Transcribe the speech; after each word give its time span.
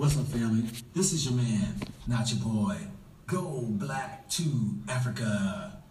What's 0.00 0.16
up, 0.16 0.28
family? 0.28 0.64
This 0.94 1.12
is 1.12 1.26
your 1.26 1.34
man, 1.34 1.74
not 2.06 2.32
your 2.32 2.42
boy. 2.42 2.78
Go 3.26 3.66
black 3.68 4.30
to 4.30 4.44
Africa. 4.88 5.82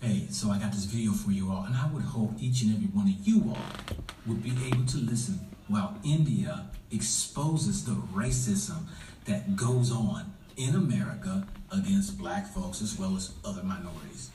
Hey, 0.00 0.28
so 0.30 0.50
I 0.50 0.58
got 0.58 0.72
this 0.72 0.86
video 0.86 1.12
for 1.12 1.30
you 1.30 1.52
all, 1.52 1.64
and 1.64 1.76
I 1.76 1.90
would 1.92 2.04
hope 2.04 2.32
each 2.40 2.62
and 2.62 2.74
every 2.74 2.86
one 2.86 3.06
of 3.06 3.28
you 3.28 3.44
all 3.50 4.06
would 4.24 4.42
be 4.42 4.54
able 4.68 4.86
to 4.86 4.96
listen 4.96 5.40
while 5.66 5.94
India 6.02 6.70
exposes 6.90 7.84
the 7.84 7.92
racism 8.14 8.84
that 9.26 9.56
goes 9.56 9.92
on 9.92 10.32
in 10.56 10.74
America 10.74 11.46
against 11.70 12.16
black 12.16 12.46
folks 12.46 12.80
as 12.80 12.98
well 12.98 13.14
as 13.14 13.34
other 13.44 13.62
minorities. 13.62 14.30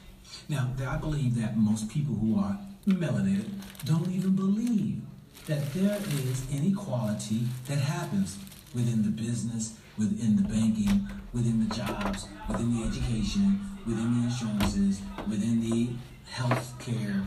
Now, 0.50 0.72
I 0.88 0.98
believe 0.98 1.34
that 1.42 1.58
most 1.58 1.90
people 1.90 2.14
who 2.14 2.40
are 2.40 2.60
melanated 2.88 3.50
don't 3.86 4.12
even 4.12 4.36
believe 4.36 5.02
that 5.48 5.74
there 5.74 5.98
is 6.30 6.46
inequality 6.54 7.48
that 7.66 7.80
happens 7.80 8.38
within 8.74 9.04
the 9.04 9.10
business, 9.10 9.78
within 9.98 10.36
the 10.36 10.44
banking, 10.44 11.08
within 11.34 11.68
the 11.68 11.76
jobs, 11.76 12.28
within 12.48 12.76
the 12.76 12.88
education, 12.88 13.62
within 13.86 14.20
the 14.20 14.28
insurances, 14.28 15.02
within 15.28 15.62
the 15.62 15.90
health 16.30 16.74
care, 16.80 17.24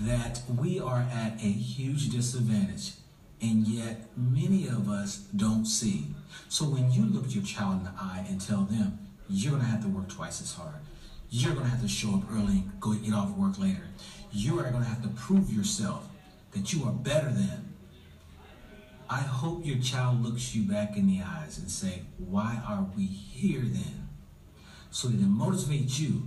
that 0.00 0.42
we 0.58 0.80
are 0.80 1.06
at 1.12 1.34
a 1.34 1.50
huge 1.50 2.10
disadvantage. 2.10 2.92
And 3.40 3.66
yet, 3.66 4.08
many 4.16 4.66
of 4.66 4.88
us 4.88 5.18
don't 5.36 5.66
see. 5.66 6.06
So, 6.48 6.64
when 6.64 6.90
you 6.90 7.04
look 7.04 7.26
at 7.26 7.34
your 7.34 7.44
child 7.44 7.78
in 7.78 7.84
the 7.84 7.92
eye 7.98 8.24
and 8.28 8.40
tell 8.40 8.62
them, 8.62 8.98
you're 9.28 9.58
to 9.58 9.64
have 9.64 9.82
to 9.82 9.88
work 9.88 10.08
twice 10.08 10.40
as 10.40 10.54
hard, 10.54 10.76
you're 11.30 11.54
to 11.54 11.62
have 11.64 11.82
to 11.82 11.88
show 11.88 12.14
up 12.14 12.22
early, 12.32 12.64
and 12.64 12.80
go 12.80 12.94
get 12.94 13.12
off 13.12 13.30
work 13.36 13.58
later, 13.58 13.88
you 14.32 14.58
are 14.58 14.70
to 14.70 14.78
have 14.78 15.02
to 15.02 15.08
prove 15.08 15.52
yourself 15.52 16.08
that 16.52 16.72
you 16.72 16.84
are 16.84 16.92
better 16.92 17.30
than. 17.30 17.75
I 19.08 19.20
hope 19.20 19.64
your 19.64 19.78
child 19.78 20.24
looks 20.24 20.54
you 20.54 20.62
back 20.62 20.96
in 20.96 21.06
the 21.06 21.22
eyes 21.22 21.58
and 21.58 21.70
say, 21.70 22.02
why 22.18 22.60
are 22.66 22.86
we 22.96 23.06
here 23.06 23.62
then? 23.62 24.08
So 24.90 25.08
that 25.08 25.20
it 25.20 25.28
motivates 25.28 26.00
you 26.00 26.22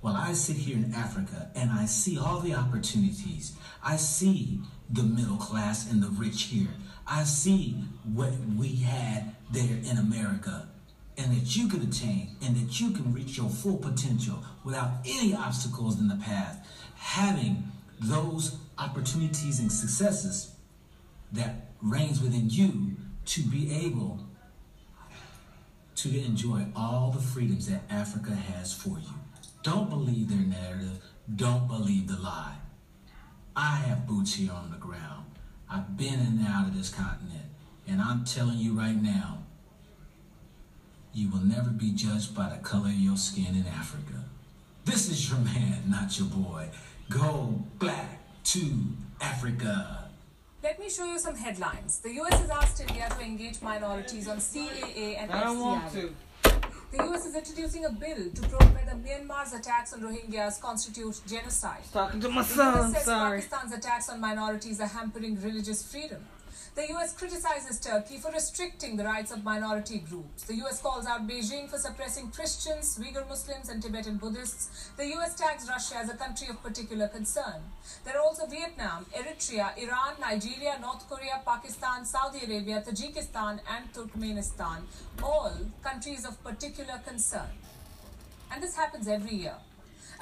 while 0.00 0.14
I 0.14 0.32
sit 0.32 0.56
here 0.56 0.76
in 0.76 0.94
Africa 0.94 1.50
and 1.54 1.70
I 1.70 1.86
see 1.86 2.18
all 2.18 2.40
the 2.40 2.54
opportunities. 2.54 3.56
I 3.82 3.96
see 3.96 4.60
the 4.88 5.02
middle 5.02 5.36
class 5.36 5.90
and 5.90 6.02
the 6.02 6.08
rich 6.08 6.44
here. 6.44 6.68
I 7.06 7.24
see 7.24 7.72
what 8.04 8.32
we 8.56 8.76
had 8.76 9.34
there 9.50 9.78
in 9.84 9.98
America 9.98 10.68
and 11.18 11.36
that 11.36 11.56
you 11.56 11.68
can 11.68 11.82
attain 11.82 12.36
and 12.42 12.56
that 12.56 12.80
you 12.80 12.92
can 12.92 13.12
reach 13.12 13.36
your 13.36 13.50
full 13.50 13.76
potential 13.76 14.44
without 14.64 14.90
any 15.04 15.34
obstacles 15.34 15.98
in 15.98 16.08
the 16.08 16.16
path. 16.16 16.66
Having 16.96 17.64
those 18.00 18.56
opportunities 18.78 19.58
and 19.58 19.70
successes 19.70 20.54
that 21.32 21.70
reigns 21.82 22.20
within 22.20 22.50
you 22.50 22.96
to 23.26 23.42
be 23.42 23.72
able 23.86 24.20
to 25.96 26.24
enjoy 26.24 26.64
all 26.74 27.10
the 27.10 27.20
freedoms 27.20 27.68
that 27.68 27.82
Africa 27.90 28.34
has 28.34 28.72
for 28.72 28.98
you. 28.98 29.14
Don't 29.62 29.90
believe 29.90 30.28
their 30.28 30.38
narrative. 30.38 31.02
Don't 31.36 31.68
believe 31.68 32.08
the 32.08 32.16
lie. 32.16 32.56
I 33.54 33.76
have 33.76 34.06
boots 34.06 34.34
here 34.34 34.52
on 34.52 34.70
the 34.70 34.78
ground. 34.78 35.26
I've 35.68 35.96
been 35.96 36.14
in 36.14 36.20
and 36.20 36.46
out 36.46 36.66
of 36.66 36.76
this 36.76 36.88
continent. 36.88 37.44
And 37.86 38.00
I'm 38.00 38.24
telling 38.24 38.58
you 38.58 38.72
right 38.78 39.00
now, 39.00 39.38
you 41.12 41.28
will 41.28 41.44
never 41.44 41.70
be 41.70 41.92
judged 41.92 42.34
by 42.34 42.48
the 42.48 42.56
color 42.58 42.88
of 42.88 42.94
your 42.94 43.16
skin 43.16 43.54
in 43.56 43.66
Africa. 43.66 44.24
This 44.84 45.10
is 45.10 45.28
your 45.28 45.40
man, 45.40 45.82
not 45.88 46.18
your 46.18 46.28
boy. 46.28 46.68
Go 47.08 47.62
back 47.78 48.20
to 48.44 48.60
Africa. 49.20 50.09
Let 50.62 50.78
me 50.78 50.90
show 50.90 51.06
you 51.06 51.18
some 51.18 51.36
headlines. 51.36 52.00
The 52.00 52.12
US 52.20 52.38
has 52.38 52.50
asked 52.50 52.80
India 52.80 53.08
to 53.08 53.24
engage 53.24 53.62
minorities 53.62 54.28
on 54.28 54.36
CAA 54.36 55.16
and 55.18 55.32
I 55.32 55.44
don't 55.44 55.58
want 55.58 55.90
to. 55.92 56.14
The 56.92 57.02
US 57.04 57.24
is 57.24 57.34
introducing 57.34 57.86
a 57.86 57.90
bill 57.90 58.30
to 58.34 58.42
probe 58.42 58.74
whether 58.74 58.92
Myanmar's 58.98 59.54
attacks 59.54 59.94
on 59.94 60.02
Rohingyas 60.02 60.60
constitute 60.60 61.18
genocide. 61.26 61.82
Talking 61.92 62.20
to 62.20 62.28
my 62.28 62.42
The 62.42 62.62
US 62.62 62.92
says 62.92 63.04
Sorry. 63.04 63.40
Pakistan's 63.40 63.72
attacks 63.72 64.10
on 64.10 64.20
minorities 64.20 64.80
are 64.80 64.86
hampering 64.86 65.40
religious 65.40 65.82
freedom. 65.90 66.26
The 66.74 66.92
US 66.94 67.12
criticizes 67.14 67.80
Turkey 67.80 68.18
for 68.18 68.30
restricting 68.30 68.96
the 68.96 69.04
rights 69.04 69.32
of 69.32 69.44
minority 69.44 69.98
groups. 69.98 70.44
The 70.44 70.54
US 70.64 70.80
calls 70.80 71.06
out 71.06 71.26
Beijing 71.26 71.68
for 71.68 71.78
suppressing 71.78 72.30
Christians, 72.30 72.98
Uyghur 72.98 73.28
Muslims, 73.28 73.68
and 73.68 73.82
Tibetan 73.82 74.18
Buddhists. 74.18 74.90
The 74.96 75.06
US 75.16 75.34
tags 75.34 75.68
Russia 75.68 75.96
as 75.96 76.10
a 76.10 76.16
country 76.16 76.48
of 76.48 76.62
particular 76.62 77.08
concern. 77.08 77.62
There 78.04 78.16
are 78.16 78.22
also 78.22 78.46
Vietnam, 78.46 79.06
Eritrea, 79.12 79.76
Iran, 79.76 80.14
Nigeria, 80.20 80.78
North 80.80 81.08
Korea, 81.08 81.42
Pakistan, 81.44 82.04
Saudi 82.04 82.44
Arabia, 82.44 82.82
Tajikistan, 82.86 83.60
and 83.68 83.92
Turkmenistan, 83.92 84.82
all 85.22 85.52
countries 85.82 86.24
of 86.24 86.42
particular 86.44 87.00
concern. 87.06 87.50
And 88.52 88.62
this 88.62 88.76
happens 88.76 89.08
every 89.08 89.34
year. 89.34 89.56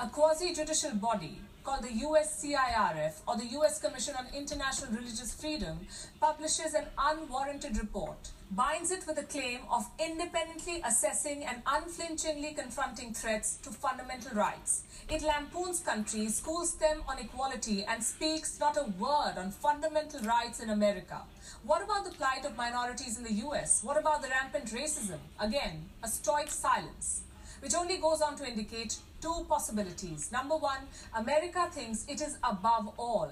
A 0.00 0.08
quasi 0.08 0.54
judicial 0.54 0.94
body 0.94 1.40
called 1.68 1.84
the 1.84 2.00
USCIRF 2.02 3.12
or 3.26 3.36
the 3.36 3.44
US 3.58 3.78
Commission 3.78 4.14
on 4.16 4.26
International 4.34 4.90
Religious 4.90 5.34
Freedom 5.34 5.78
publishes 6.18 6.72
an 6.72 6.86
unwarranted 6.96 7.76
report, 7.76 8.30
binds 8.52 8.90
it 8.90 9.04
with 9.06 9.18
a 9.18 9.24
claim 9.24 9.60
of 9.70 9.84
independently 9.98 10.80
assessing 10.86 11.44
and 11.44 11.60
unflinchingly 11.66 12.54
confronting 12.54 13.12
threats 13.12 13.58
to 13.62 13.68
fundamental 13.68 14.34
rights. 14.34 14.84
It 15.10 15.20
lampoons 15.20 15.80
countries, 15.80 16.36
schools 16.36 16.76
them 16.76 17.02
on 17.06 17.18
equality, 17.18 17.84
and 17.84 18.02
speaks 18.02 18.58
not 18.58 18.78
a 18.78 18.90
word 18.98 19.34
on 19.36 19.50
fundamental 19.50 20.20
rights 20.20 20.60
in 20.60 20.70
America. 20.70 21.20
What 21.64 21.84
about 21.84 22.06
the 22.06 22.12
plight 22.12 22.46
of 22.46 22.56
minorities 22.56 23.18
in 23.18 23.24
the 23.24 23.46
US? 23.46 23.82
What 23.84 23.98
about 23.98 24.22
the 24.22 24.28
rampant 24.28 24.72
racism? 24.72 25.18
Again, 25.38 25.84
a 26.02 26.08
stoic 26.08 26.48
silence 26.48 27.24
which 27.60 27.74
only 27.74 27.96
goes 27.98 28.20
on 28.20 28.36
to 28.36 28.48
indicate 28.48 28.98
two 29.20 29.44
possibilities. 29.48 30.30
Number 30.32 30.56
one, 30.56 30.86
America 31.14 31.68
thinks 31.70 32.04
it 32.08 32.20
is 32.20 32.38
above 32.42 32.92
all. 32.96 33.30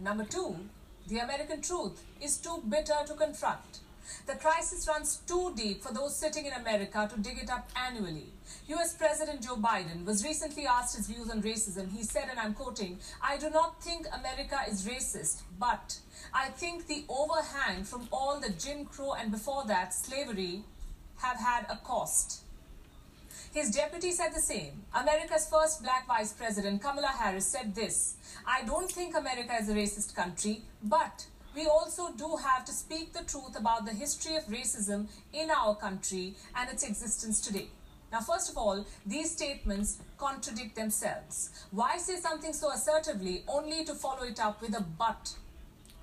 Number 0.00 0.24
two, 0.24 0.56
the 1.08 1.18
American 1.18 1.60
truth 1.60 2.02
is 2.20 2.38
too 2.38 2.62
bitter 2.68 2.96
to 3.06 3.14
confront. 3.14 3.80
The 4.26 4.34
crisis 4.34 4.86
runs 4.86 5.16
too 5.26 5.52
deep 5.56 5.82
for 5.82 5.92
those 5.92 6.16
sitting 6.16 6.46
in 6.46 6.52
America 6.52 7.08
to 7.12 7.20
dig 7.20 7.38
it 7.38 7.50
up 7.50 7.70
annually. 7.76 8.26
US 8.68 8.94
President 8.94 9.42
Joe 9.42 9.56
Biden 9.56 10.04
was 10.04 10.24
recently 10.24 10.66
asked 10.66 10.96
his 10.96 11.06
views 11.06 11.30
on 11.30 11.42
racism. 11.42 11.90
He 11.90 12.02
said, 12.02 12.28
and 12.30 12.38
I'm 12.38 12.54
quoting, 12.54 12.98
I 13.22 13.36
do 13.38 13.50
not 13.50 13.82
think 13.82 14.06
America 14.12 14.58
is 14.68 14.86
racist, 14.86 15.42
but 15.58 15.98
I 16.32 16.48
think 16.48 16.86
the 16.86 17.04
overhang 17.08 17.84
from 17.84 18.08
all 18.12 18.40
the 18.40 18.50
Jim 18.50 18.84
Crow 18.84 19.14
and 19.14 19.30
before 19.30 19.64
that 19.66 19.94
slavery 19.94 20.64
have 21.16 21.38
had 21.38 21.66
a 21.70 21.76
cost. 21.76 22.43
His 23.54 23.70
deputy 23.70 24.10
said 24.10 24.34
the 24.34 24.40
same. 24.40 24.82
America's 24.92 25.48
first 25.48 25.80
black 25.80 26.08
vice 26.08 26.32
president, 26.32 26.82
Kamala 26.82 27.06
Harris, 27.06 27.46
said 27.46 27.72
this 27.72 28.16
I 28.44 28.64
don't 28.64 28.90
think 28.90 29.16
America 29.16 29.54
is 29.60 29.68
a 29.68 29.74
racist 29.74 30.16
country, 30.16 30.62
but 30.82 31.24
we 31.54 31.66
also 31.66 32.10
do 32.16 32.36
have 32.44 32.64
to 32.64 32.72
speak 32.72 33.12
the 33.12 33.22
truth 33.22 33.56
about 33.56 33.84
the 33.84 33.92
history 33.92 34.34
of 34.34 34.44
racism 34.46 35.06
in 35.32 35.52
our 35.52 35.76
country 35.76 36.34
and 36.56 36.68
its 36.68 36.82
existence 36.82 37.40
today. 37.40 37.68
Now, 38.10 38.22
first 38.22 38.50
of 38.50 38.58
all, 38.58 38.84
these 39.06 39.30
statements 39.30 39.98
contradict 40.18 40.74
themselves. 40.74 41.50
Why 41.70 41.96
say 41.98 42.16
something 42.16 42.52
so 42.52 42.72
assertively 42.72 43.44
only 43.46 43.84
to 43.84 43.94
follow 43.94 44.24
it 44.24 44.40
up 44.40 44.62
with 44.62 44.76
a 44.76 44.84
but? 44.98 45.32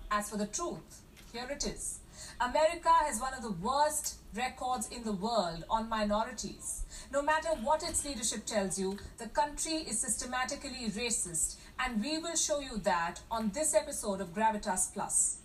As 0.09 0.29
for 0.29 0.37
the 0.37 0.47
truth, 0.47 1.01
here 1.33 1.47
it 1.51 1.65
is. 1.65 2.00
America 2.43 2.89
has 2.89 3.21
one 3.21 3.35
of 3.35 3.43
the 3.43 3.51
worst 3.61 4.15
records 4.33 4.89
in 4.89 5.03
the 5.03 5.11
world 5.11 5.63
on 5.69 5.87
minorities. 5.87 6.85
No 7.13 7.21
matter 7.21 7.49
what 7.61 7.83
its 7.83 8.03
leadership 8.03 8.47
tells 8.47 8.79
you, 8.79 8.97
the 9.19 9.27
country 9.27 9.73
is 9.73 9.99
systematically 9.99 10.89
racist, 10.89 11.57
and 11.77 12.01
we 12.01 12.17
will 12.17 12.35
show 12.35 12.59
you 12.59 12.79
that 12.79 13.19
on 13.29 13.51
this 13.53 13.75
episode 13.75 14.21
of 14.21 14.33
Gravitas 14.33 14.91
Plus. 14.91 15.37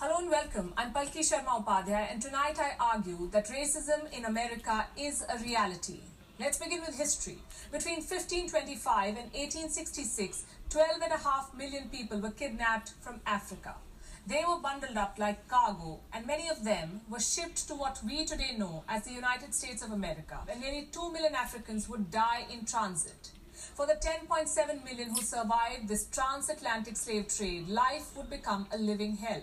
Hello 0.00 0.18
and 0.18 0.28
welcome. 0.28 0.74
I'm 0.76 0.92
Palki 0.92 1.20
Sharma 1.20 1.64
Upadhyay, 1.64 2.10
and 2.10 2.20
tonight 2.20 2.58
I 2.58 2.72
argue 2.80 3.30
that 3.30 3.46
racism 3.46 4.12
in 4.12 4.24
America 4.24 4.86
is 4.98 5.24
a 5.32 5.38
reality. 5.44 6.00
Let's 6.40 6.58
begin 6.58 6.80
with 6.80 6.98
history. 6.98 7.38
Between 7.70 7.98
1525 7.98 9.08
and 9.10 9.30
1866, 9.32 10.44
12.5 10.70 11.56
million 11.56 11.88
people 11.88 12.18
were 12.18 12.32
kidnapped 12.32 12.94
from 13.00 13.20
Africa. 13.26 13.76
They 14.24 14.44
were 14.46 14.60
bundled 14.60 14.96
up 14.96 15.18
like 15.18 15.48
cargo, 15.48 15.98
and 16.12 16.24
many 16.26 16.48
of 16.48 16.62
them 16.62 17.00
were 17.08 17.18
shipped 17.18 17.66
to 17.66 17.74
what 17.74 18.00
we 18.04 18.24
today 18.24 18.54
know 18.56 18.84
as 18.88 19.02
the 19.02 19.12
United 19.12 19.52
States 19.52 19.82
of 19.82 19.90
America. 19.90 20.38
And 20.48 20.60
nearly 20.60 20.88
2 20.92 21.12
million 21.12 21.34
Africans 21.34 21.88
would 21.88 22.10
die 22.10 22.46
in 22.52 22.64
transit. 22.64 23.32
For 23.74 23.84
the 23.84 23.94
10.7 23.94 24.84
million 24.84 25.10
who 25.10 25.22
survived 25.22 25.88
this 25.88 26.06
transatlantic 26.06 26.96
slave 26.96 27.26
trade, 27.28 27.68
life 27.68 28.16
would 28.16 28.30
become 28.30 28.68
a 28.72 28.78
living 28.78 29.16
hell. 29.16 29.42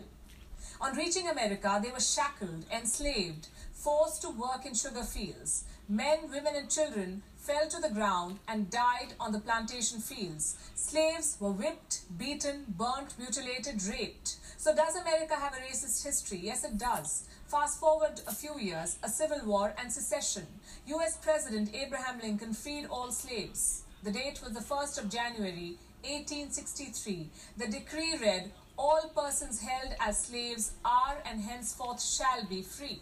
On 0.79 0.95
reaching 0.95 1.27
America, 1.27 1.79
they 1.83 1.91
were 1.91 1.99
shackled, 1.99 2.63
enslaved, 2.71 3.49
forced 3.73 4.21
to 4.21 4.29
work 4.29 4.65
in 4.65 4.73
sugar 4.73 5.03
fields. 5.03 5.65
Men, 5.89 6.31
women, 6.31 6.55
and 6.55 6.69
children 6.69 7.21
fell 7.49 7.67
to 7.67 7.81
the 7.81 7.93
ground 7.93 8.37
and 8.47 8.69
died 8.69 9.13
on 9.19 9.31
the 9.31 9.39
plantation 9.39 9.99
fields. 9.99 10.55
Slaves 10.75 11.35
were 11.39 11.51
whipped, 11.51 12.01
beaten, 12.15 12.63
burnt, 12.77 13.17
mutilated, 13.17 13.81
raped. 13.85 14.35
So, 14.57 14.75
does 14.75 14.95
America 14.95 15.33
have 15.35 15.53
a 15.53 15.57
racist 15.57 16.05
history? 16.05 16.39
Yes, 16.43 16.63
it 16.63 16.77
does. 16.77 17.27
Fast 17.47 17.79
forward 17.79 18.21
a 18.27 18.35
few 18.35 18.59
years, 18.59 18.99
a 19.01 19.09
civil 19.09 19.39
war 19.45 19.73
and 19.79 19.91
secession. 19.91 20.45
US 20.85 21.17
President 21.17 21.73
Abraham 21.73 22.19
Lincoln 22.21 22.53
freed 22.53 22.85
all 22.85 23.11
slaves. 23.11 23.83
The 24.03 24.11
date 24.11 24.41
was 24.43 24.53
the 24.53 24.75
1st 24.75 24.99
of 24.99 25.09
January 25.09 25.77
1863. 26.03 27.29
The 27.57 27.67
decree 27.67 28.15
read, 28.21 28.51
All 28.77 29.11
persons 29.15 29.59
held 29.61 29.95
as 29.99 30.25
slaves 30.25 30.73
are 30.85 31.17
and 31.25 31.41
henceforth 31.41 32.03
shall 32.03 32.45
be 32.47 32.61
free. 32.61 32.99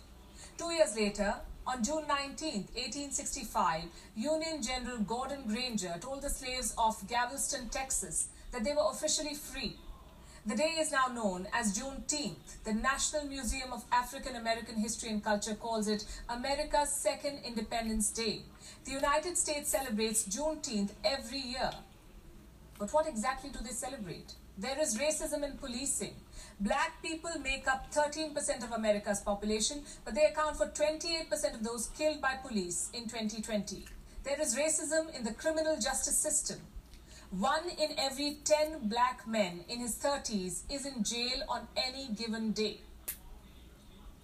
Two 0.57 0.71
years 0.71 0.95
later, 0.95 1.35
on 1.67 1.83
June 1.83 2.05
19, 2.07 2.67
1865, 2.75 3.83
Union 4.15 4.61
General 4.63 4.99
Gordon 4.99 5.43
Granger 5.47 5.95
told 5.99 6.21
the 6.21 6.29
slaves 6.29 6.73
of 6.77 6.95
Galveston, 7.09 7.67
Texas, 7.67 8.29
that 8.53 8.63
they 8.63 8.71
were 8.71 8.89
officially 8.89 9.33
free. 9.35 9.75
The 10.45 10.55
day 10.55 10.75
is 10.79 10.93
now 10.93 11.07
known 11.07 11.45
as 11.53 11.77
Juneteenth. 11.77 12.63
The 12.63 12.73
National 12.73 13.25
Museum 13.25 13.73
of 13.73 13.83
African 13.91 14.37
American 14.37 14.75
History 14.75 15.09
and 15.09 15.21
Culture 15.21 15.55
calls 15.55 15.89
it 15.89 16.05
America's 16.29 16.89
Second 16.89 17.39
Independence 17.45 18.11
Day. 18.11 18.43
The 18.85 18.91
United 18.91 19.37
States 19.37 19.69
celebrates 19.69 20.23
Juneteenth 20.23 20.91
every 21.03 21.39
year. 21.39 21.71
But 22.79 22.93
what 22.93 23.09
exactly 23.09 23.49
do 23.49 23.59
they 23.61 23.71
celebrate? 23.71 24.35
There 24.59 24.79
is 24.81 24.97
racism 24.97 25.43
in 25.43 25.55
policing. 25.57 26.15
Black 26.59 26.99
people 27.03 27.29
make 27.43 27.67
up 27.67 27.93
13% 27.93 28.63
of 28.63 28.71
America's 28.71 29.19
population, 29.19 29.83
but 30.03 30.15
they 30.15 30.25
account 30.25 30.57
for 30.57 30.65
28% 30.65 31.53
of 31.53 31.63
those 31.63 31.91
killed 31.95 32.19
by 32.21 32.37
police 32.41 32.89
in 32.91 33.03
2020. 33.03 33.85
There 34.23 34.41
is 34.41 34.55
racism 34.55 35.15
in 35.15 35.23
the 35.23 35.33
criminal 35.33 35.75
justice 35.75 36.17
system. 36.17 36.57
One 37.29 37.69
in 37.69 37.99
every 37.99 38.39
10 38.43 38.87
black 38.87 39.27
men 39.27 39.63
in 39.69 39.79
his 39.79 39.95
30s 39.95 40.63
is 40.71 40.87
in 40.87 41.03
jail 41.03 41.43
on 41.49 41.67
any 41.75 42.07
given 42.15 42.51
day. 42.51 42.79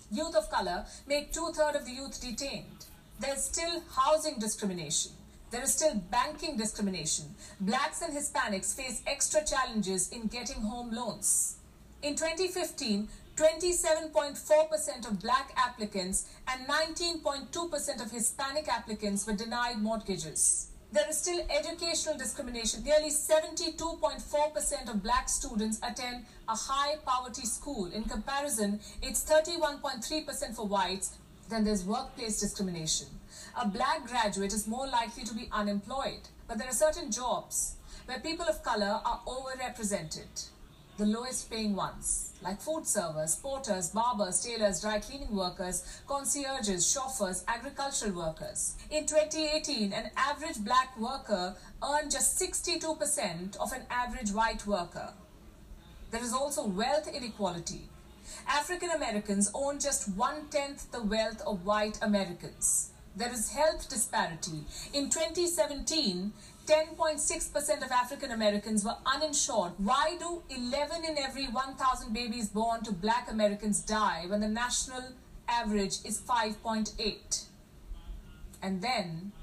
Youth 0.10 0.36
of 0.36 0.50
color 0.50 0.86
make 1.06 1.32
two 1.32 1.52
thirds 1.54 1.78
of 1.78 1.86
the 1.86 1.92
youth 1.92 2.20
detained. 2.20 2.86
There's 3.20 3.44
still 3.44 3.84
housing 3.96 4.40
discrimination. 4.40 5.12
There 5.54 5.62
is 5.62 5.72
still 5.72 5.94
banking 6.10 6.58
discrimination. 6.58 7.26
Blacks 7.60 8.02
and 8.02 8.12
Hispanics 8.12 8.76
face 8.76 9.04
extra 9.06 9.46
challenges 9.46 10.10
in 10.10 10.26
getting 10.26 10.60
home 10.64 10.90
loans. 10.90 11.58
In 12.02 12.16
2015, 12.16 13.08
27.4% 13.36 15.08
of 15.08 15.22
black 15.22 15.54
applicants 15.56 16.26
and 16.48 16.68
19.2% 16.68 18.02
of 18.04 18.10
Hispanic 18.10 18.68
applicants 18.68 19.28
were 19.28 19.34
denied 19.34 19.78
mortgages. 19.78 20.72
There 20.92 21.08
is 21.08 21.20
still 21.20 21.46
educational 21.52 22.18
discrimination. 22.18 22.84
Nearly 22.84 23.12
72.4% 23.12 24.90
of 24.90 25.04
black 25.04 25.30
students 25.30 25.80
attend 25.84 26.26
a 26.50 26.56
high 26.56 26.96
poverty 27.06 27.46
school. 27.46 27.92
In 27.94 28.06
comparison, 28.06 28.80
it's 29.04 29.24
31.3% 29.24 30.56
for 30.56 30.68
whites. 30.68 31.18
Then 31.50 31.64
there's 31.64 31.86
workplace 31.86 32.40
discrimination. 32.40 33.08
A 33.60 33.68
black 33.68 34.08
graduate 34.08 34.54
is 34.54 34.68
more 34.68 34.88
likely 34.88 35.24
to 35.24 35.34
be 35.34 35.50
unemployed. 35.52 36.30
But 36.48 36.58
there 36.58 36.68
are 36.68 36.74
certain 36.74 37.12
jobs 37.12 37.76
where 38.06 38.20
people 38.20 38.46
of 38.46 38.64
color 38.64 39.00
are 39.06 39.22
overrepresented, 39.26 40.50
the 40.98 41.06
lowest 41.06 41.50
paying 41.50 41.76
ones, 41.76 42.34
like 42.42 42.62
food 42.62 42.86
servers, 42.86 43.36
porters, 43.36 43.90
barbers, 43.90 44.44
tailors, 44.44 44.82
dry 44.82 45.00
cleaning 45.00 45.36
workers, 45.36 46.02
concierges, 46.08 46.92
chauffeurs, 46.92 47.44
agricultural 47.48 48.12
workers. 48.12 48.76
In 48.92 49.06
2018, 49.06 49.94
an 49.94 50.12
average 50.18 50.64
black 50.64 50.98
worker 51.00 51.56
earned 51.84 52.12
just 52.12 52.40
62% 52.40 53.56
of 53.58 53.72
an 53.72 53.84
average 53.90 54.32
white 54.32 54.68
worker. 54.68 55.14
There 56.12 56.22
is 56.22 56.34
also 56.34 56.68
wealth 56.68 57.08
inequality. 57.08 57.90
African 58.48 58.90
Americans 58.92 59.52
own 59.54 59.80
just 59.80 60.10
one 60.16 60.48
tenth 60.50 60.92
the 60.92 61.04
wealth 61.04 61.42
of 61.46 61.66
white 61.66 62.00
Americans. 62.02 62.92
There 63.16 63.32
is 63.32 63.52
health 63.52 63.90
disparity. 63.90 64.66
In 64.94 65.10
2017, 65.10 66.34
10.6% 66.66 67.86
of 67.86 67.92
African 67.92 68.32
Americans 68.32 68.84
were 68.84 68.96
uninsured. 69.06 69.74
Why 69.78 70.18
do 70.18 70.44
11 70.50 71.06
in 71.06 71.18
every 71.18 71.46
1,000 71.46 72.14
babies 72.14 72.50
born 72.50 72.84
to 72.84 72.92
black 72.92 73.30
Americans 73.30 73.82
die 73.82 74.26
when 74.28 74.40
the 74.40 74.48
national 74.48 75.10
average 75.48 75.98
is 76.06 76.22
5.8? 76.22 77.46
And 78.62 78.82
then 78.82 79.34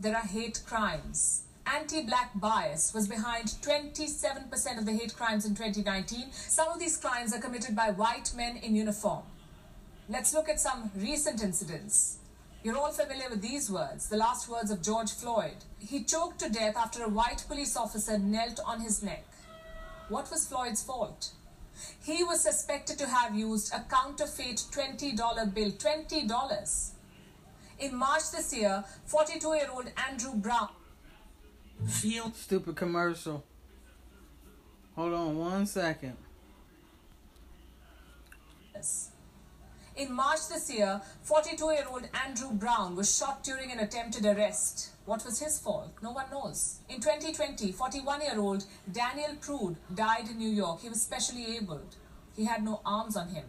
there 0.00 0.16
are 0.16 0.26
hate 0.26 0.62
crimes. 0.66 1.42
Anti 1.66 2.02
black 2.02 2.32
bias 2.34 2.92
was 2.92 3.06
behind 3.06 3.46
27% 3.46 4.78
of 4.78 4.86
the 4.86 4.92
hate 4.92 5.14
crimes 5.16 5.44
in 5.44 5.54
2019. 5.54 6.32
Some 6.32 6.68
of 6.68 6.78
these 6.78 6.96
crimes 6.96 7.32
are 7.32 7.40
committed 7.40 7.76
by 7.76 7.90
white 7.90 8.32
men 8.36 8.56
in 8.56 8.74
uniform. 8.74 9.22
Let's 10.08 10.34
look 10.34 10.48
at 10.48 10.60
some 10.60 10.90
recent 10.96 11.42
incidents. 11.42 12.18
You're 12.64 12.76
all 12.76 12.92
familiar 12.92 13.28
with 13.30 13.42
these 13.42 13.70
words, 13.70 14.08
the 14.08 14.16
last 14.16 14.48
words 14.48 14.70
of 14.70 14.82
George 14.82 15.12
Floyd. 15.12 15.64
He 15.78 16.04
choked 16.04 16.40
to 16.40 16.50
death 16.50 16.76
after 16.76 17.04
a 17.04 17.08
white 17.08 17.44
police 17.48 17.76
officer 17.76 18.18
knelt 18.18 18.60
on 18.66 18.80
his 18.80 19.02
neck. 19.02 19.24
What 20.08 20.30
was 20.30 20.46
Floyd's 20.46 20.82
fault? 20.82 21.30
He 22.04 22.22
was 22.22 22.42
suspected 22.42 22.98
to 22.98 23.08
have 23.08 23.34
used 23.34 23.72
a 23.72 23.84
counterfeit 23.88 24.64
$20 24.70 25.54
bill. 25.54 25.70
$20. 25.70 26.90
In 27.78 27.96
March 27.96 28.30
this 28.30 28.54
year, 28.54 28.84
42 29.06 29.54
year 29.54 29.68
old 29.72 29.90
Andrew 30.08 30.34
Brown. 30.34 30.68
Feel 31.86 32.32
Stupid 32.32 32.76
commercial. 32.76 33.44
Hold 34.94 35.14
on 35.14 35.38
one 35.38 35.66
second. 35.66 36.16
Yes. 38.74 39.10
In 39.96 40.12
March 40.12 40.48
this 40.48 40.72
year, 40.72 41.00
42 41.22 41.64
year 41.72 41.86
old 41.90 42.08
Andrew 42.24 42.50
Brown 42.52 42.96
was 42.96 43.16
shot 43.16 43.42
during 43.42 43.70
an 43.70 43.80
attempted 43.80 44.24
arrest. 44.24 44.90
What 45.04 45.24
was 45.24 45.40
his 45.40 45.58
fault? 45.58 45.92
No 46.02 46.12
one 46.12 46.30
knows. 46.30 46.78
In 46.88 46.96
2020, 46.96 47.72
41 47.72 48.20
year 48.22 48.38
old 48.38 48.64
Daniel 48.90 49.34
Prude 49.40 49.76
died 49.94 50.28
in 50.30 50.38
New 50.38 50.48
York. 50.48 50.82
He 50.82 50.88
was 50.88 51.02
specially 51.02 51.56
abled. 51.56 51.96
He 52.36 52.44
had 52.44 52.64
no 52.64 52.80
arms 52.84 53.16
on 53.16 53.28
him. 53.28 53.44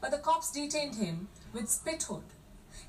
But 0.00 0.10
the 0.10 0.18
cops 0.18 0.50
detained 0.50 0.96
him 0.96 1.28
with 1.52 1.68
spit 1.68 2.02
hood. 2.02 2.24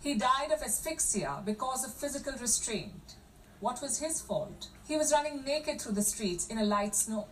He 0.01 0.15
died 0.15 0.51
of 0.51 0.61
asphyxia 0.61 1.43
because 1.45 1.85
of 1.85 1.93
physical 1.93 2.33
restraint. 2.39 3.15
What 3.59 3.81
was 3.81 3.97
his 3.97 4.21
fault? 4.21 4.67
He 4.87 4.97
was 4.97 5.11
running 5.11 5.43
naked 5.43 5.81
through 5.81 5.93
the 5.93 6.03
streets 6.03 6.45
in 6.45 6.59
a 6.59 6.63
light 6.63 6.95
snow. 6.95 7.25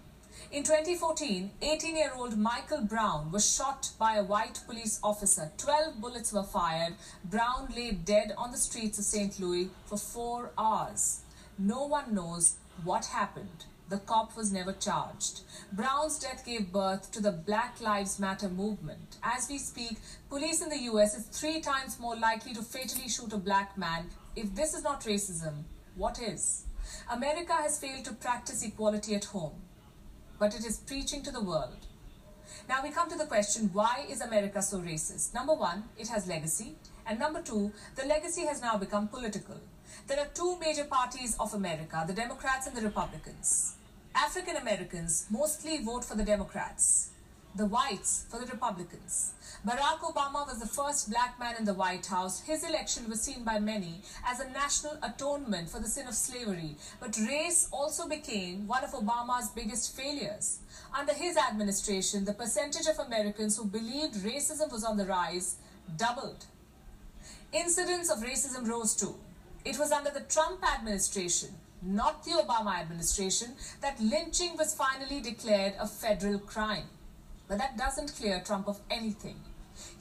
In 0.52 0.64
2014, 0.64 1.52
18 1.62 1.96
year 1.96 2.14
old 2.16 2.36
Michael 2.36 2.82
Brown 2.82 3.32
was 3.32 3.56
shot 3.56 3.92
by 4.00 4.16
a 4.16 4.24
white 4.24 4.60
police 4.66 5.00
officer. 5.04 5.52
12 5.58 6.02
bullets 6.02 6.34
were 6.34 6.44
fired. 6.44 6.96
Brown 7.24 7.72
lay 7.76 7.92
dead 7.92 8.34
on 8.40 8.52
the 8.52 8.58
streets 8.58 8.98
of 8.98 9.06
St. 9.06 9.40
Louis 9.40 9.70
for 9.86 9.98
four 9.98 10.52
hours. 10.58 11.22
No 11.60 11.86
one 11.86 12.16
knows 12.16 12.56
what 12.84 13.06
happened. 13.06 13.66
The 13.90 14.00
cop 14.00 14.36
was 14.36 14.52
never 14.52 14.74
charged. 14.74 15.42
Brown's 15.72 16.18
death 16.18 16.44
gave 16.44 16.72
birth 16.72 17.12
to 17.12 17.22
the 17.22 17.32
Black 17.32 17.80
Lives 17.80 18.18
Matter 18.18 18.50
movement. 18.50 19.18
As 19.22 19.48
we 19.48 19.60
speak, 19.60 20.00
police 20.28 20.64
in 20.64 20.70
the 20.70 20.90
US 20.92 21.16
is 21.16 21.26
three 21.26 21.62
times 21.62 22.00
more 22.00 22.16
likely 22.16 22.56
to 22.56 22.64
fatally 22.64 23.08
shoot 23.10 23.32
a 23.32 23.38
black 23.38 23.78
man. 23.78 24.10
If 24.36 24.56
this 24.56 24.74
is 24.74 24.84
not 24.84 25.02
racism, 25.02 25.66
what 25.96 26.20
is? 26.22 26.66
America 27.12 27.54
has 27.54 27.80
failed 27.80 28.06
to 28.06 28.14
practice 28.14 28.64
equality 28.64 29.16
at 29.16 29.26
home 29.26 29.62
but 30.40 30.56
it 30.56 30.66
is 30.66 30.78
preaching 30.78 31.24
to 31.24 31.32
the 31.32 31.42
world. 31.42 31.88
Now 32.68 32.84
we 32.84 32.92
come 32.92 33.10
to 33.10 33.18
the 33.18 33.26
question 33.26 33.70
why 33.74 34.06
is 34.10 34.22
America 34.22 34.62
so 34.62 34.80
racist? 34.80 35.34
Number 35.34 35.54
one, 35.54 35.84
it 35.98 36.08
has 36.10 36.28
legacy. 36.28 36.76
And 37.08 37.20
number 37.20 37.42
two, 37.42 37.72
the 37.96 38.06
legacy 38.06 38.46
has 38.46 38.62
now 38.62 38.78
become 38.78 39.08
political. 39.08 39.60
There 40.08 40.20
are 40.20 40.28
two 40.34 40.58
major 40.60 40.86
parties 40.86 41.36
of 41.40 41.54
America 41.54 42.04
the 42.08 42.14
Democrats 42.14 42.68
and 42.68 42.76
the 42.76 42.82
Republicans. 42.82 43.76
African 44.16 44.56
Americans 44.56 45.26
mostly 45.30 45.84
vote 45.84 46.06
for 46.06 46.16
the 46.16 46.24
Democrats, 46.24 47.12
the 47.56 47.66
whites 47.66 48.26
for 48.30 48.38
the 48.40 48.52
Republicans. 48.52 49.32
Barack 49.66 50.00
Obama 50.02 50.46
was 50.46 50.60
the 50.60 50.68
first 50.68 51.10
black 51.10 51.40
man 51.40 51.56
in 51.58 51.64
the 51.64 51.74
White 51.74 52.06
House. 52.06 52.42
His 52.42 52.64
election 52.68 53.10
was 53.10 53.22
seen 53.22 53.44
by 53.44 53.60
many 53.60 54.02
as 54.28 54.42
a 54.42 54.50
national 54.50 54.98
atonement 55.02 55.70
for 55.70 55.80
the 55.80 55.88
sin 55.88 56.06
of 56.06 56.14
slavery. 56.16 56.76
But 57.00 57.18
race 57.18 57.70
also 57.72 58.10
became 58.10 58.68
one 58.68 58.84
of 58.84 58.92
Obama's 58.92 59.50
biggest 59.50 59.96
failures. 59.96 60.60
Under 60.94 61.14
his 61.14 61.38
administration, 61.38 62.26
the 62.26 62.34
percentage 62.34 62.88
of 62.88 63.00
Americans 63.00 63.58
who 63.58 63.66
believed 63.66 64.16
racism 64.16 64.70
was 64.72 64.84
on 64.84 64.98
the 64.98 65.06
rise 65.06 65.56
doubled. 65.98 66.46
Incidents 67.54 68.12
of 68.12 68.20
racism 68.20 68.68
rose 68.68 68.96
too. 68.96 69.16
It 69.64 69.80
was 69.80 69.92
under 69.92 70.12
the 70.12 70.22
Trump 70.22 70.60
administration, 70.78 71.50
not 71.82 72.24
the 72.26 72.32
Obama 72.32 72.80
administration, 72.80 73.56
that 73.82 74.00
lynching 74.02 74.58
was 74.58 74.76
finally 74.76 75.22
declared 75.22 75.74
a 75.80 75.88
federal 75.88 76.40
crime. 76.40 76.90
But 77.48 77.58
that 77.60 77.78
doesn't 77.78 78.16
clear 78.16 78.40
Trump 78.40 78.68
of 78.68 78.80
anything. 78.90 79.40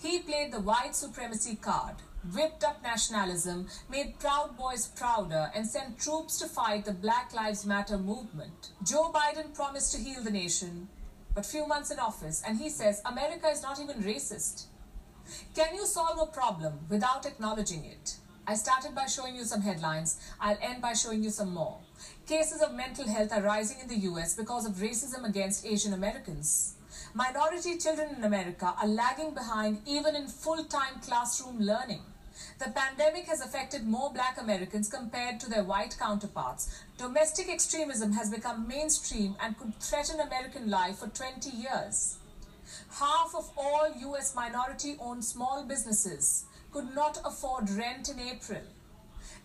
He 0.01 0.21
played 0.21 0.53
the 0.53 0.61
white 0.61 0.95
supremacy 0.95 1.57
card, 1.57 1.97
whipped 2.33 2.65
up 2.65 2.83
nationalism, 2.83 3.69
made 3.91 4.19
Proud 4.19 4.57
Boys 4.57 4.87
prouder, 4.87 5.51
and 5.55 5.67
sent 5.67 5.99
troops 5.99 6.39
to 6.39 6.47
fight 6.47 6.85
the 6.85 6.93
Black 6.93 7.35
Lives 7.35 7.67
Matter 7.67 7.99
movement. 7.99 8.71
Joe 8.83 9.13
Biden 9.13 9.55
promised 9.55 9.93
to 9.93 10.01
heal 10.01 10.23
the 10.23 10.31
nation. 10.31 10.89
but 11.35 11.45
few 11.45 11.67
months 11.67 11.91
in 11.91 11.99
office, 11.99 12.43
and 12.47 12.59
he 12.59 12.71
says 12.71 13.03
America 13.05 13.49
is 13.49 13.61
not 13.63 13.81
even 13.81 13.97
racist. 14.03 14.67
Can 15.55 15.75
you 15.75 15.85
solve 15.85 16.19
a 16.21 16.27
problem 16.27 16.87
without 16.89 17.27
acknowledging 17.27 17.85
it? 17.85 18.17
I 18.47 18.55
started 18.55 18.95
by 18.95 19.07
showing 19.07 19.35
you 19.35 19.45
some 19.45 19.63
headlines. 19.63 20.21
I'll 20.39 20.59
end 20.61 20.83
by 20.83 20.93
showing 20.93 21.25
you 21.25 21.31
some 21.31 21.53
more. 21.53 21.79
Cases 22.27 22.61
of 22.63 22.75
mental 22.75 23.09
health 23.09 23.33
are 23.33 23.43
rising 23.43 23.79
in 23.81 23.89
the 23.89 24.07
US 24.11 24.35
because 24.35 24.67
of 24.67 24.75
racism 24.75 25.25
against 25.25 25.67
Asian 25.67 25.95
Americans. 25.95 26.75
Minority 27.17 27.79
children 27.79 28.17
in 28.17 28.25
America 28.25 28.75
are 28.77 28.89
lagging 28.89 29.35
behind 29.35 29.81
even 29.87 30.17
in 30.17 30.27
full 30.27 30.65
time 30.65 30.99
classroom 31.01 31.61
learning. 31.61 32.01
The 32.59 32.71
pandemic 32.71 33.27
has 33.27 33.41
affected 33.41 33.87
more 33.87 34.13
black 34.13 34.37
Americans 34.41 34.89
compared 34.89 35.39
to 35.39 35.49
their 35.49 35.63
white 35.63 35.97
counterparts. 35.97 36.83
Domestic 36.99 37.49
extremism 37.49 38.15
has 38.15 38.33
become 38.33 38.67
mainstream 38.67 39.37
and 39.41 39.57
could 39.57 39.79
threaten 39.79 40.19
American 40.19 40.69
life 40.69 40.99
for 40.99 41.07
20 41.07 41.51
years. 41.51 42.17
Half 42.99 43.33
of 43.37 43.49
all 43.57 43.93
US 43.97 44.35
minority 44.35 44.97
owned 44.99 45.25
small 45.25 45.63
businesses 45.63 46.47
could 46.73 46.97
not 46.97 47.21
afford 47.25 47.71
rent 47.71 48.09
in 48.09 48.19
April. 48.19 48.63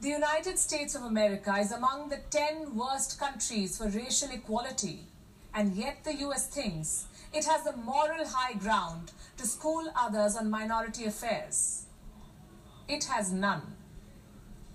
The 0.01 0.09
United 0.09 0.57
States 0.57 0.95
of 0.95 1.03
America 1.03 1.55
is 1.59 1.71
among 1.71 2.09
the 2.09 2.21
10 2.31 2.75
worst 2.75 3.19
countries 3.19 3.77
for 3.77 3.89
racial 3.89 4.31
equality, 4.31 5.03
and 5.53 5.75
yet 5.75 6.03
the 6.03 6.15
US 6.25 6.47
thinks 6.47 7.05
it 7.33 7.45
has 7.45 7.63
the 7.63 7.75
moral 7.77 8.25
high 8.25 8.53
ground 8.53 9.11
to 9.37 9.45
school 9.45 9.83
others 9.95 10.35
on 10.35 10.49
minority 10.49 11.05
affairs. 11.05 11.85
It 12.87 13.03
has 13.05 13.31
none. 13.31 13.75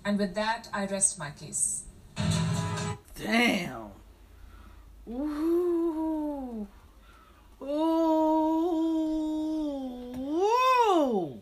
And 0.05 0.17
with 0.17 0.35
that, 0.35 0.69
I 0.73 0.85
rest 0.85 1.19
my 1.19 1.31
case. 1.31 1.83
Damn. 3.15 3.91
Ooh. 5.09 6.67
Ooh. 7.61 7.65
Ooh. 10.37 11.41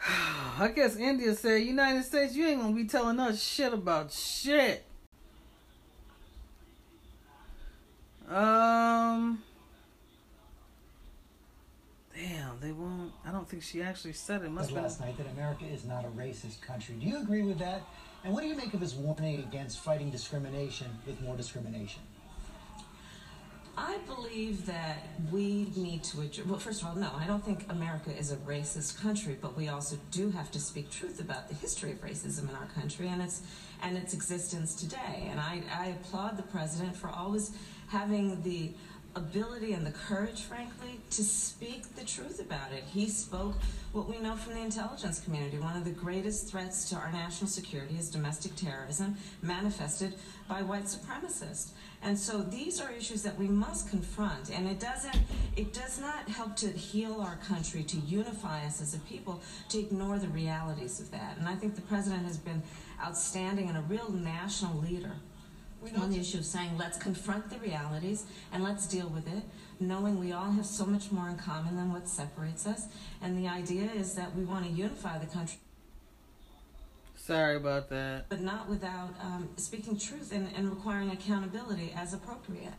I 0.58 0.68
guess 0.74 0.96
India 0.96 1.34
said, 1.34 1.62
United 1.62 2.04
States, 2.04 2.34
you 2.34 2.46
ain't 2.46 2.62
gonna 2.62 2.74
be 2.74 2.84
telling 2.84 3.20
us 3.20 3.42
shit 3.42 3.72
about 3.72 4.12
shit. 4.12 4.84
Um. 8.28 9.42
Damn, 12.14 12.58
they 12.60 12.72
won't. 12.72 13.12
I 13.26 13.30
don't 13.30 13.48
think 13.48 13.62
she 13.62 13.82
actually 13.82 14.14
said 14.14 14.42
it. 14.42 14.50
Must 14.50 14.68
said 14.68 14.74
been. 14.74 14.82
last 14.84 15.00
night 15.00 15.16
that 15.18 15.26
America 15.28 15.64
is 15.66 15.84
not 15.84 16.04
a 16.04 16.08
racist 16.08 16.60
country. 16.62 16.94
Do 16.94 17.06
you 17.06 17.18
agree 17.18 17.42
with 17.42 17.58
that? 17.58 17.82
And 18.24 18.32
what 18.32 18.42
do 18.42 18.48
you 18.48 18.56
make 18.56 18.74
of 18.74 18.80
his 18.80 18.94
warning 18.94 19.40
against 19.40 19.80
fighting 19.80 20.10
discrimination 20.10 20.86
with 21.06 21.20
more 21.20 21.36
discrimination? 21.36 22.02
I 23.78 23.98
believe 24.06 24.64
that 24.66 25.06
we 25.30 25.70
need 25.76 26.02
to 26.04 26.22
address. 26.22 26.46
Well, 26.46 26.58
first 26.58 26.80
of 26.80 26.88
all, 26.88 26.94
no, 26.94 27.10
I 27.14 27.26
don't 27.26 27.44
think 27.44 27.66
America 27.68 28.10
is 28.10 28.32
a 28.32 28.36
racist 28.36 29.00
country, 29.02 29.36
but 29.38 29.54
we 29.54 29.68
also 29.68 29.98
do 30.10 30.30
have 30.30 30.50
to 30.52 30.58
speak 30.58 30.90
truth 30.90 31.20
about 31.20 31.48
the 31.48 31.54
history 31.54 31.92
of 31.92 32.00
racism 32.00 32.48
in 32.48 32.54
our 32.54 32.66
country 32.74 33.08
and 33.08 33.20
its 33.20 33.42
and 33.82 33.98
its 33.98 34.14
existence 34.14 34.74
today. 34.74 35.28
And 35.30 35.38
I, 35.38 35.62
I 35.78 35.86
applaud 35.88 36.38
the 36.38 36.42
president 36.44 36.96
for 36.96 37.10
always 37.10 37.50
having 37.88 38.42
the 38.42 38.72
ability 39.16 39.72
and 39.72 39.84
the 39.86 39.92
courage, 39.92 40.42
frankly, 40.42 41.00
to 41.10 41.24
speak 41.24 41.94
the 41.96 42.04
truth 42.04 42.38
about 42.38 42.70
it. 42.70 42.84
He 42.84 43.08
spoke 43.08 43.54
what 43.92 44.08
we 44.08 44.18
know 44.18 44.36
from 44.36 44.54
the 44.54 44.60
intelligence 44.60 45.20
community. 45.20 45.58
One 45.58 45.76
of 45.76 45.84
the 45.84 45.90
greatest 45.90 46.48
threats 46.50 46.88
to 46.90 46.96
our 46.96 47.10
national 47.10 47.48
security 47.48 47.96
is 47.96 48.10
domestic 48.10 48.54
terrorism, 48.56 49.16
manifested 49.40 50.14
by 50.48 50.60
white 50.60 50.84
supremacists. 50.84 51.70
And 52.02 52.18
so 52.18 52.42
these 52.42 52.78
are 52.78 52.92
issues 52.92 53.22
that 53.22 53.38
we 53.38 53.48
must 53.48 53.88
confront. 53.88 54.50
And 54.50 54.68
it 54.68 54.78
doesn't, 54.78 55.16
it 55.56 55.72
does 55.72 55.98
not 55.98 56.28
help 56.28 56.54
to 56.56 56.68
heal 56.68 57.22
our 57.22 57.36
country, 57.36 57.82
to 57.84 57.96
unify 57.96 58.66
us 58.66 58.82
as 58.82 58.94
a 58.94 58.98
people, 59.00 59.40
to 59.70 59.78
ignore 59.78 60.18
the 60.18 60.28
realities 60.28 61.00
of 61.00 61.10
that. 61.12 61.38
And 61.38 61.48
I 61.48 61.54
think 61.54 61.74
the 61.74 61.80
president 61.82 62.26
has 62.26 62.36
been 62.36 62.62
outstanding 63.02 63.70
and 63.70 63.78
a 63.78 63.82
real 63.82 64.10
national 64.10 64.78
leader 64.78 65.12
on 65.94 66.10
the 66.10 66.18
issue 66.18 66.38
of 66.38 66.44
saying 66.44 66.76
let's 66.76 66.98
confront 66.98 67.50
the 67.50 67.58
realities 67.58 68.24
and 68.52 68.64
let's 68.64 68.86
deal 68.86 69.08
with 69.08 69.28
it, 69.28 69.42
knowing 69.78 70.18
we 70.18 70.32
all 70.32 70.50
have 70.50 70.66
so 70.66 70.84
much 70.84 71.12
more 71.12 71.28
in 71.28 71.36
common 71.36 71.76
than 71.76 71.92
what 71.92 72.08
separates 72.08 72.66
us. 72.66 72.86
And 73.22 73.38
the 73.38 73.48
idea 73.48 73.90
is 73.94 74.14
that 74.14 74.34
we 74.34 74.44
want 74.44 74.66
to 74.66 74.70
unify 74.70 75.18
the 75.18 75.26
country. 75.26 75.58
Sorry 77.14 77.56
about 77.56 77.88
that. 77.90 78.28
But 78.28 78.40
not 78.40 78.68
without 78.68 79.10
um, 79.20 79.48
speaking 79.56 79.98
truth 79.98 80.32
and, 80.32 80.48
and 80.56 80.70
requiring 80.70 81.10
accountability 81.10 81.92
as 81.96 82.14
appropriate. 82.14 82.72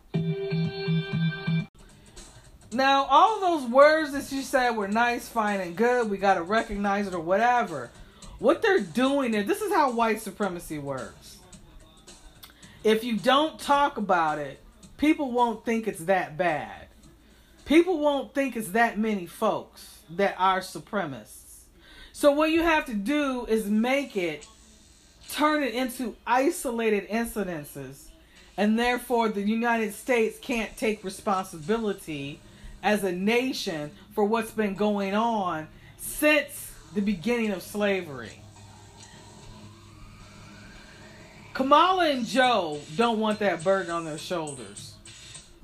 Now, 2.71 3.05
all 3.09 3.39
those 3.39 3.69
words 3.69 4.11
that 4.11 4.31
you 4.31 4.41
said 4.41 4.71
were 4.71 4.87
nice, 4.87 5.27
fine, 5.27 5.61
and 5.61 5.75
good. 5.75 6.09
We 6.09 6.17
got 6.17 6.35
to 6.35 6.43
recognize 6.43 7.07
it 7.07 7.13
or 7.13 7.19
whatever. 7.19 7.91
What 8.39 8.61
they're 8.61 8.81
doing 8.81 9.33
is 9.33 9.47
this 9.47 9.61
is 9.61 9.73
how 9.73 9.91
white 9.91 10.21
supremacy 10.21 10.77
works. 10.77 11.37
If 12.84 13.03
you 13.03 13.17
don't 13.17 13.60
talk 13.60 13.98
about 13.98 14.39
it, 14.39 14.60
people 14.98 15.31
won't 15.31 15.65
think 15.65 15.88
it's 15.88 16.05
that 16.05 16.38
bad. 16.38 16.88
People 17.65 18.00
won't 18.00 18.34
think 18.34 18.55
it's 18.55 18.69
that 18.69 18.98
many 18.98 19.25
folks 19.25 20.00
that 20.12 20.36
are 20.38 20.62
supremacists. 20.62 21.63
So, 22.13 22.31
what 22.31 22.51
you 22.51 22.63
have 22.63 22.86
to 22.86 22.93
do 22.93 23.46
is 23.46 23.65
make 23.65 24.15
it, 24.15 24.48
turn 25.29 25.63
it 25.63 25.74
into 25.74 26.15
isolated 26.25 27.10
incidences, 27.10 28.07
and 28.55 28.79
therefore 28.79 29.29
the 29.29 29.41
United 29.41 29.93
States 29.93 30.39
can't 30.39 30.75
take 30.77 31.03
responsibility 31.03 32.39
as 32.81 33.03
a 33.03 33.12
nation 33.12 33.91
for 34.15 34.24
what's 34.24 34.51
been 34.51 34.74
going 34.74 35.13
on 35.13 35.67
since 35.98 36.74
the 36.93 37.01
beginning 37.01 37.51
of 37.51 37.62
slavery. 37.62 38.39
Kamala 41.57 42.11
and 42.11 42.23
Joe 42.23 42.79
don't 42.95 43.19
want 43.19 43.39
that 43.39 43.63
burden 43.63 43.89
on 43.89 44.05
their 44.05 44.19
shoulders. 44.19 44.93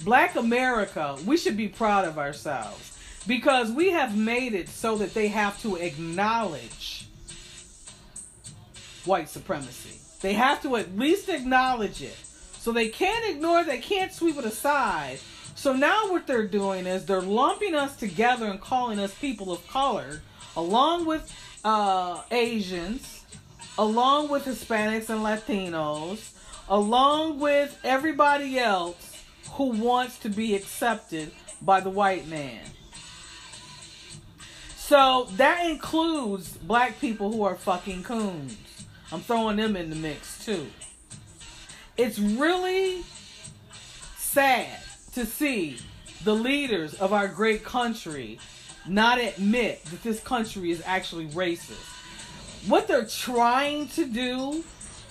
Black 0.03 0.35
America, 0.35 1.15
we 1.23 1.38
should 1.38 1.55
be 1.55 1.67
proud 1.67 2.05
of 2.05 2.17
ourselves 2.17 2.97
because 3.27 3.69
we 3.69 3.91
have 3.91 4.17
made 4.17 4.55
it 4.55 4.69
so 4.69 4.97
that 4.97 5.13
they 5.13 5.27
have 5.27 5.62
to 5.62 5.75
acknowledge 5.75 7.05
white 9.05 9.29
supremacy. 9.29 10.00
They 10.21 10.33
have 10.33 10.63
to 10.63 10.77
at 10.77 10.97
least 10.97 11.29
acknowledge 11.29 12.01
it. 12.01 12.17
So 12.57 12.71
they 12.71 12.89
can't 12.89 13.29
ignore 13.29 13.63
they 13.63 13.77
can't 13.77 14.12
sweep 14.12 14.39
it 14.39 14.45
aside. 14.45 15.19
So 15.53 15.73
now 15.73 16.12
what 16.12 16.25
they're 16.25 16.47
doing 16.47 16.88
is 16.88 17.05
they're 17.05 17.21
lumping 17.21 17.75
us 17.75 17.95
together 17.97 18.47
and 18.47 18.59
calling 18.59 18.97
us 18.97 19.13
people 19.13 19.51
of 19.51 19.67
color, 19.67 20.23
along 20.57 21.05
with 21.05 21.31
uh, 21.63 22.23
Asians, 22.31 23.12
along 23.77 24.30
with 24.30 24.46
Hispanics 24.46 25.10
and 25.10 25.22
Latinos, 25.22 26.32
along 26.70 27.39
with 27.39 27.80
everybody 27.84 28.60
else 28.60 29.24
who 29.51 29.65
wants 29.65 30.20
to 30.20 30.30
be 30.30 30.56
accepted 30.56 31.32
by 31.62 31.80
the 31.80 31.89
white 31.89 32.27
man. 32.27 32.62
So 34.75 35.27
that 35.38 35.65
includes 35.65 36.58
black 36.58 37.00
people 37.00 37.32
who 37.32 37.44
are 37.44 37.56
fucking 37.56 38.03
coons. 38.03 38.58
I'm 39.12 39.22
throwing 39.22 39.58
them 39.58 39.75
in 39.75 39.89
the 39.89 39.96
mix 39.96 40.44
too. 40.44 40.68
It's 41.96 42.20
really 42.20 43.03
sad 44.18 44.68
to 45.13 45.25
see 45.25 45.77
the 46.24 46.34
leaders 46.34 46.96
of 46.96 47.13
our 47.13 47.27
great 47.27 47.63
country 47.63 48.39
not 48.88 49.20
admit 49.20 49.84
that 49.86 50.03
this 50.03 50.20
country 50.20 50.72
is 50.72 50.82
actually 50.86 51.27
racist. 51.27 51.92
What 52.67 52.88
they're 52.88 53.05
trying 53.05 53.89
to 53.89 54.05
do 54.05 54.63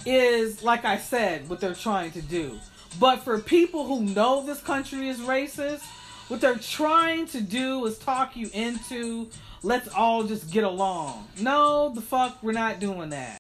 is, 0.06 0.62
like 0.62 0.84
I 0.84 0.98
said, 0.98 1.48
what 1.48 1.60
they're 1.60 1.74
trying 1.74 2.12
to 2.12 2.22
do. 2.22 2.58
But 2.98 3.20
for 3.20 3.38
people 3.38 3.86
who 3.86 4.00
know 4.00 4.42
this 4.44 4.60
country 4.60 5.08
is 5.08 5.20
racist, 5.20 5.82
what 6.28 6.40
they're 6.40 6.56
trying 6.56 7.26
to 7.26 7.40
do 7.40 7.84
is 7.86 7.98
talk 7.98 8.36
you 8.36 8.48
into 8.52 9.28
let's 9.62 9.88
all 9.88 10.24
just 10.24 10.50
get 10.50 10.64
along. 10.64 11.28
No, 11.40 11.90
the 11.90 12.00
fuck, 12.00 12.42
we're 12.42 12.52
not 12.52 12.80
doing 12.80 13.10
that. 13.10 13.38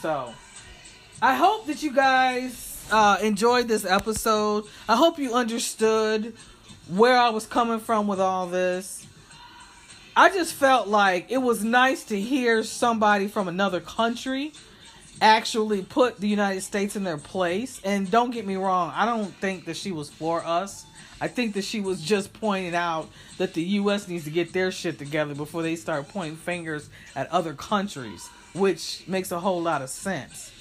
So, 0.00 0.34
I 1.20 1.34
hope 1.34 1.66
that 1.66 1.82
you 1.82 1.92
guys 1.92 2.86
uh, 2.90 3.18
enjoyed 3.22 3.68
this 3.68 3.84
episode. 3.84 4.64
I 4.88 4.96
hope 4.96 5.18
you 5.18 5.34
understood 5.34 6.34
where 6.88 7.16
I 7.18 7.30
was 7.30 7.46
coming 7.46 7.80
from 7.80 8.06
with 8.06 8.20
all 8.20 8.46
this. 8.46 9.06
I 10.20 10.28
just 10.28 10.52
felt 10.52 10.86
like 10.86 11.30
it 11.30 11.38
was 11.38 11.64
nice 11.64 12.04
to 12.04 12.20
hear 12.20 12.62
somebody 12.62 13.26
from 13.26 13.48
another 13.48 13.80
country 13.80 14.52
actually 15.22 15.80
put 15.80 16.18
the 16.18 16.28
United 16.28 16.60
States 16.60 16.94
in 16.94 17.04
their 17.04 17.16
place. 17.16 17.80
And 17.84 18.10
don't 18.10 18.30
get 18.30 18.46
me 18.46 18.56
wrong, 18.56 18.92
I 18.94 19.06
don't 19.06 19.32
think 19.36 19.64
that 19.64 19.78
she 19.78 19.92
was 19.92 20.10
for 20.10 20.44
us. 20.44 20.84
I 21.22 21.28
think 21.28 21.54
that 21.54 21.64
she 21.64 21.80
was 21.80 22.02
just 22.02 22.34
pointing 22.34 22.74
out 22.74 23.08
that 23.38 23.54
the 23.54 23.62
U.S. 23.62 24.08
needs 24.08 24.24
to 24.24 24.30
get 24.30 24.52
their 24.52 24.70
shit 24.70 24.98
together 24.98 25.34
before 25.34 25.62
they 25.62 25.74
start 25.74 26.06
pointing 26.08 26.36
fingers 26.36 26.90
at 27.16 27.26
other 27.32 27.54
countries, 27.54 28.28
which 28.52 29.04
makes 29.08 29.32
a 29.32 29.40
whole 29.40 29.62
lot 29.62 29.80
of 29.80 29.88
sense. 29.88 30.52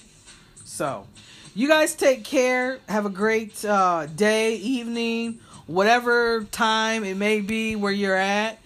So, 0.64 1.06
You 1.54 1.68
guys 1.68 1.96
take 1.96 2.24
care. 2.24 2.80
Have 2.88 3.06
a 3.06 3.10
great 3.10 3.66
uh, 3.66 4.06
day, 4.06 4.56
evening, 4.56 5.42
whatever 5.68 6.46
time 6.46 7.04
it 7.04 7.18
may 7.18 7.42
be 7.42 7.76
where 7.76 7.92
you're 7.92 8.16
at. 8.16 8.58